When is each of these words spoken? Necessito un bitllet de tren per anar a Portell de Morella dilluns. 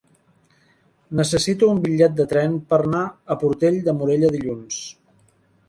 Necessito 1.19 1.69
un 1.73 1.83
bitllet 1.83 2.15
de 2.21 2.27
tren 2.33 2.57
per 2.73 2.81
anar 2.87 3.03
a 3.07 3.39
Portell 3.45 3.81
de 3.91 3.97
Morella 4.01 4.35
dilluns. 4.39 4.83